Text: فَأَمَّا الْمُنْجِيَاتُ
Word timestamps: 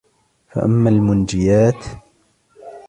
فَأَمَّا 0.49 0.89
الْمُنْجِيَاتُ 0.89 1.85